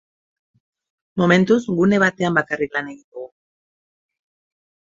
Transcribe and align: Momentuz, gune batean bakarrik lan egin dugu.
Momentuz, 1.23 1.59
gune 1.81 2.01
batean 2.05 2.39
bakarrik 2.39 2.79
lan 2.79 2.91
egin 2.95 3.05
dugu. 3.05 3.29